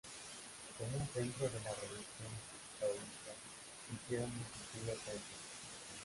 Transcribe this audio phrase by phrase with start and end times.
[0.79, 2.33] Como un centro de la religión
[2.79, 3.33] taoísta,
[3.85, 5.39] se hicieron multitud de templos.